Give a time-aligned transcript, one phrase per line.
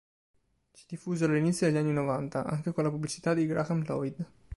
[0.71, 4.25] Si diffusero all'inizio degli anni novanta, anche con la pubblicità di Graham Lloyd.